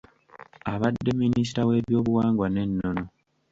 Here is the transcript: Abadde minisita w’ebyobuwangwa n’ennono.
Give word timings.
Abadde 0.73 1.11
minisita 1.23 1.61
w’ebyobuwangwa 1.67 2.47
n’ennono. 2.49 3.03